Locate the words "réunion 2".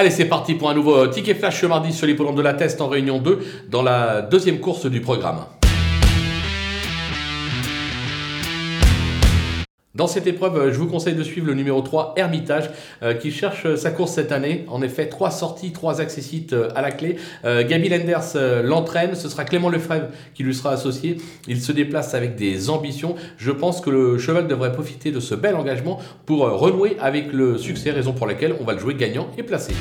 2.88-3.66